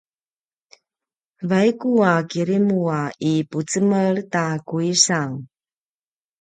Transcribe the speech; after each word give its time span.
vaiku 1.49 1.89
a 2.11 2.13
kirimu 2.29 2.79
a 2.99 3.01
ipucemel 3.31 4.13
ta 4.33 4.45
kuisang 4.67 5.35